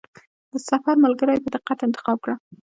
د 0.51 0.53
سفر 0.69 0.95
ملګری 1.05 1.37
په 1.43 1.49
دقت 1.55 1.79
انتخاب 1.87 2.17
کړه. 2.25 2.35